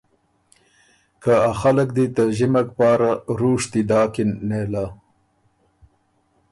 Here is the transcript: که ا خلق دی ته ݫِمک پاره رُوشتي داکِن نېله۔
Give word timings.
که 1.21 1.33
ا 1.49 1.51
خلق 1.61 1.87
دی 1.95 2.05
ته 2.15 2.23
ݫِمک 2.37 2.67
پاره 2.77 3.11
رُوشتي 3.39 3.81
داکِن 3.89 4.29
نېله۔ 4.47 4.85